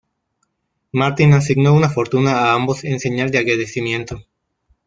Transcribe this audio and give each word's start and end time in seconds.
Martyn 0.93 1.33
asignó 1.33 1.73
una 1.75 1.87
fortuna 1.87 2.31
a 2.31 2.53
ambos 2.55 2.85
en 2.85 2.99
señal 2.99 3.29
de 3.29 3.37
agradecimiento. 3.37 4.25